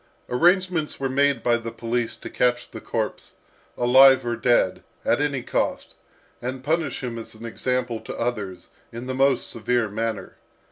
Arrangements 0.29 0.99
were 0.99 1.09
made 1.11 1.43
by 1.43 1.57
the 1.57 1.69
police 1.71 2.15
to 2.15 2.27
catch 2.27 2.71
the 2.71 2.81
corpse, 2.81 3.33
alive 3.77 4.25
or 4.25 4.35
dead, 4.35 4.83
at 5.05 5.21
any 5.21 5.43
cost, 5.43 5.93
and 6.41 6.63
punish 6.63 7.03
him 7.03 7.19
as 7.19 7.35
an 7.35 7.45
example 7.45 7.99
to 7.99 8.15
others, 8.17 8.69
in 8.91 9.05
the 9.05 9.13
most 9.13 9.47
severe 9.47 9.89
manner. 9.89 10.37